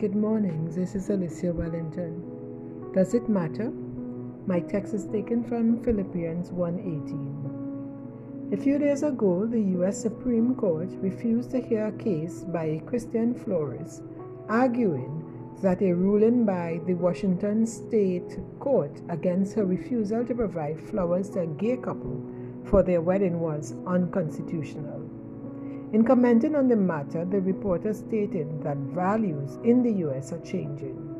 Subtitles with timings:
[0.00, 0.70] Good morning.
[0.74, 2.22] This is Alicia Wellington.
[2.94, 3.70] Does it matter?
[4.46, 8.50] My text is taken from Philippians 1:18.
[8.50, 13.34] A few days ago, the US Supreme Court refused to hear a case by Christian
[13.34, 14.00] Flores
[14.48, 15.22] arguing
[15.60, 21.40] that a ruling by the Washington State Court against her refusal to provide flowers to
[21.40, 22.24] a gay couple
[22.64, 25.09] for their wedding was unconstitutional.
[25.92, 31.10] In commenting on the matter, the reporter stated that values in the US are changing.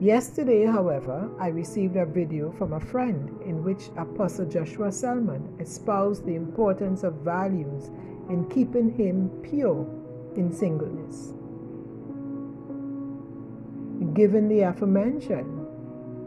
[0.00, 6.26] Yesterday, however, I received a video from a friend in which Apostle Joshua Selman espoused
[6.26, 7.90] the importance of values
[8.28, 9.86] in keeping him pure
[10.36, 11.32] in singleness.
[14.12, 15.66] Given the aforementioned,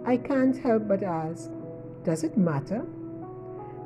[0.08, 1.52] I can't help but ask
[2.04, 2.84] does it matter?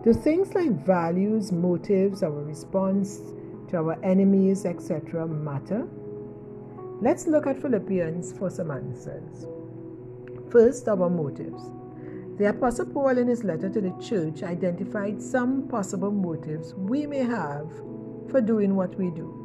[0.03, 3.19] Do things like values, motives, our response
[3.69, 5.87] to our enemies, etc., matter?
[7.01, 9.45] Let's look at Philippians for some answers.
[10.49, 11.63] First, our motives.
[12.37, 17.23] The Apostle Paul, in his letter to the church, identified some possible motives we may
[17.23, 17.69] have
[18.29, 19.39] for doing what we do.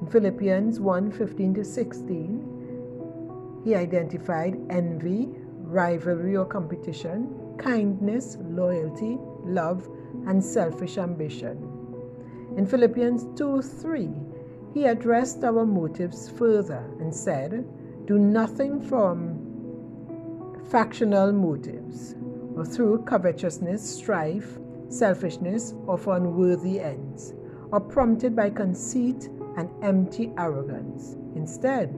[0.00, 9.88] In Philippians 1 15 to 16, he identified envy, rivalry or competition, kindness, loyalty, love,
[10.26, 11.69] and selfish ambition.
[12.56, 14.10] In Philippians 2 3,
[14.74, 17.64] he addressed our motives further and said,
[18.06, 19.46] Do nothing from
[20.70, 22.16] factional motives
[22.56, 27.34] or through covetousness, strife, selfishness, or for unworthy ends,
[27.70, 31.16] or prompted by conceit and empty arrogance.
[31.36, 31.90] Instead,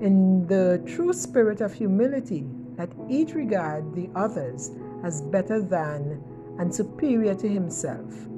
[0.00, 4.70] in the true spirit of humility, let each regard the others
[5.02, 6.22] as better than
[6.58, 8.28] and superior to himself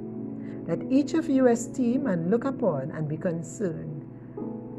[0.67, 4.09] let each of you esteem and look upon and be concerned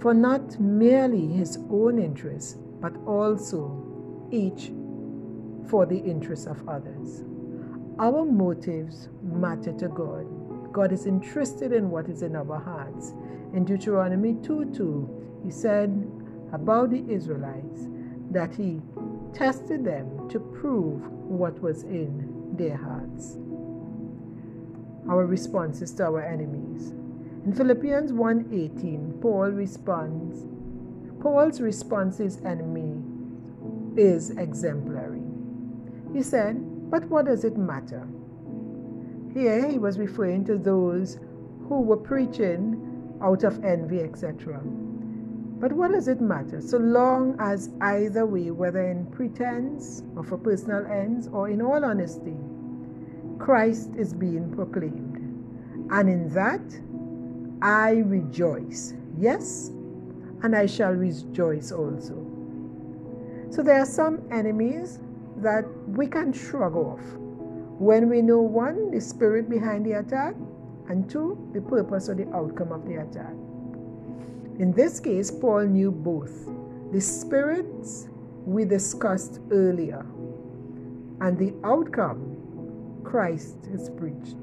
[0.00, 4.72] for not merely his own interests, but also each
[5.68, 7.22] for the interests of others.
[7.98, 10.72] Our motives matter to God.
[10.72, 13.12] God is interested in what is in our hearts.
[13.52, 15.90] In Deuteronomy 2 2, he said
[16.52, 17.88] about the Israelites
[18.30, 18.80] that he
[19.32, 23.38] tested them to prove what was in their hearts
[25.08, 26.92] our responses to our enemies.
[27.44, 30.46] In Philippians 1:18, Paul responds
[31.20, 33.02] Paul's response to his enemy
[33.96, 35.22] is exemplary.
[36.12, 38.02] He said, "But what does it matter?"
[39.32, 41.18] Here he was referring to those
[41.68, 42.80] who were preaching
[43.20, 44.60] out of envy, etc.
[45.60, 46.60] But what does it matter?
[46.60, 51.84] So long as either way, whether in pretense or for personal ends or in all
[51.84, 52.36] honesty,
[53.44, 55.18] Christ is being proclaimed.
[55.90, 56.62] And in that
[57.60, 58.94] I rejoice.
[59.18, 59.68] Yes,
[60.42, 62.14] and I shall rejoice also.
[63.50, 64.98] So there are some enemies
[65.42, 67.02] that we can shrug off
[67.78, 70.34] when we know one, the spirit behind the attack,
[70.88, 73.34] and two, the purpose or the outcome of the attack.
[74.58, 76.48] In this case, Paul knew both
[76.92, 78.08] the spirits
[78.46, 80.06] we discussed earlier
[81.20, 82.33] and the outcome
[83.14, 84.34] Christ is preached.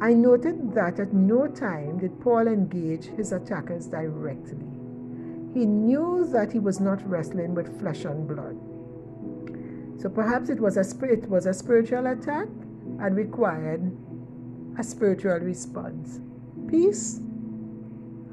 [0.00, 4.68] I noted that at no time did Paul engage his attackers directly.
[5.52, 8.56] He knew that he was not wrestling with flesh and blood.
[10.00, 12.46] So perhaps it was a spirit was a spiritual attack
[13.00, 13.90] and required
[14.78, 16.20] a spiritual response.
[16.68, 17.18] Peace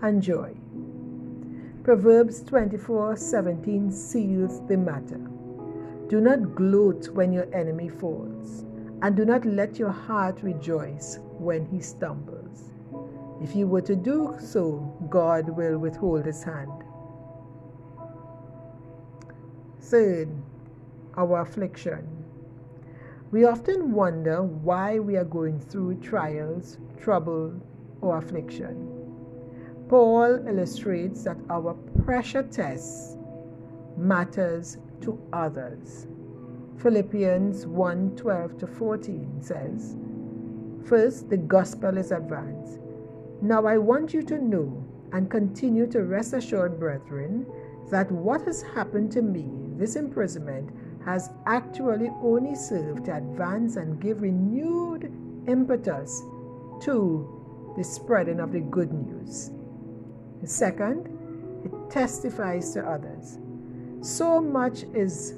[0.03, 0.53] and joy.
[1.83, 5.21] Proverbs 24:17 seals the matter.
[6.07, 8.65] Do not gloat when your enemy falls
[9.03, 12.71] and do not let your heart rejoice when he stumbles.
[13.41, 16.71] If you were to do so, God will withhold his hand.
[19.81, 20.29] Third,
[21.17, 22.07] our affliction.
[23.31, 27.53] We often wonder why we are going through trials, trouble,
[27.99, 28.89] or affliction.
[29.89, 31.73] Paul illustrates that our
[32.05, 33.17] pressure tests
[33.97, 36.07] matters to others.
[36.83, 39.95] Philippians 1 12 to 14 says,
[40.85, 42.79] First, the gospel is advanced.
[43.41, 44.83] Now I want you to know
[45.13, 47.45] and continue to rest assured, brethren,
[47.89, 50.71] that what has happened to me, this imprisonment,
[51.05, 55.05] has actually only served to advance and give renewed
[55.47, 56.19] impetus
[56.81, 59.51] to the spreading of the good news.
[60.43, 61.07] Second,
[61.63, 63.39] it testifies to others.
[64.01, 65.35] So much is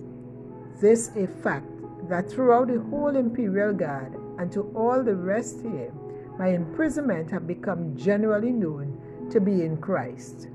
[0.81, 1.67] this a fact
[2.09, 5.91] that throughout the whole imperial guard and to all the rest here,
[6.37, 8.99] my imprisonment have become generally known
[9.31, 10.49] to be in Christ.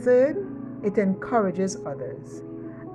[0.00, 0.44] Third,
[0.82, 2.42] it encourages others.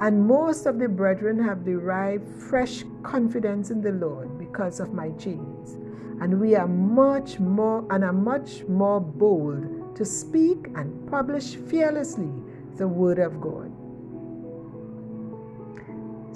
[0.02, 5.10] And most of the brethren have derived fresh confidence in the Lord because of my
[5.12, 5.78] chains.
[6.22, 12.32] And we are much more and are much more bold to speak and publish fearlessly
[12.76, 13.72] the word of God.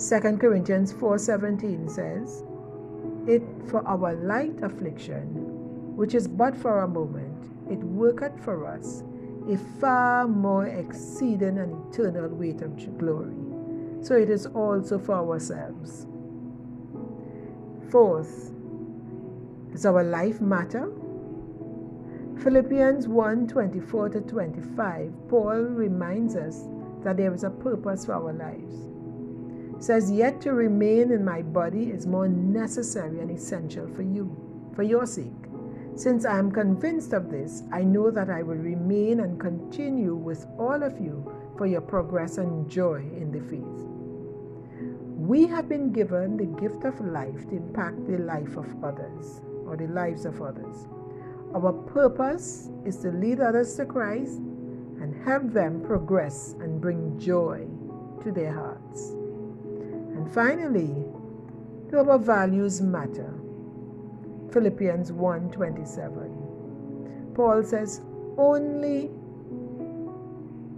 [0.02, 2.44] 2 Corinthians 4:17 says,
[3.28, 9.04] "It for our light affliction, which is but for a moment, it worketh for us
[9.48, 13.46] a far more exceeding and eternal weight of glory."
[14.02, 16.08] So it is also for ourselves.
[17.90, 18.52] Fourth,
[19.72, 20.90] does our life matter?
[22.38, 26.68] Philippians 1 24 to 25, Paul reminds us
[27.04, 28.91] that there is a purpose for our lives.
[29.84, 34.36] Says, Yet to remain in my body is more necessary and essential for you,
[34.76, 35.32] for your sake.
[35.96, 40.48] Since I am convinced of this, I know that I will remain and continue with
[40.58, 43.88] all of you for your progress and joy in the faith.
[45.22, 49.76] We have been given the gift of life to impact the life of others or
[49.78, 50.88] the lives of others.
[51.54, 54.38] Our purpose is to lead others to Christ
[55.02, 57.68] and help them progress and bring joy
[58.24, 59.21] to their hearts.
[60.34, 60.96] Finally,
[61.94, 63.34] our values matter?
[64.52, 67.34] Philippians 1:27.
[67.34, 68.00] Paul says,
[68.38, 69.12] "Only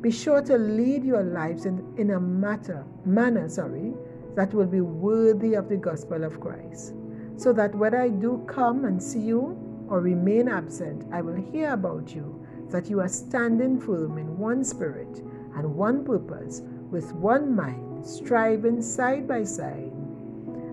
[0.02, 3.94] be sure to lead your lives in, in a matter, manner, sorry,
[4.34, 6.96] that will be worthy of the gospel of Christ,
[7.38, 9.56] so that when I do come and see you,
[9.88, 12.40] or remain absent, I will hear about you
[12.70, 15.22] that you are standing firm in one spirit
[15.56, 19.92] and one purpose, with one mind, striving side by side,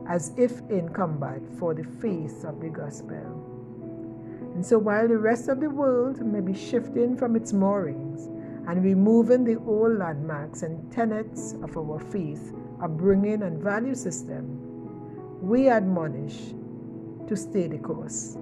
[0.08, 3.50] as if in combat for the faith of the gospel.
[4.54, 8.26] And so, while the rest of the world may be shifting from its moorings
[8.68, 14.58] and removing the old landmarks and tenets of our faith, upbringing, and value system,
[15.40, 16.52] we admonish
[17.28, 18.36] to stay the course.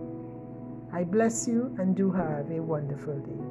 [0.93, 3.48] I bless you and do have a wonderful day.